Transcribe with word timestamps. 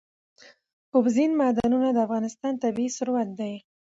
اوبزین 0.95 1.31
معدنونه 1.39 1.87
د 1.93 1.97
افغانستان 2.07 2.53
طبعي 2.63 2.87
ثروت 2.97 3.29
دی. 3.39 3.55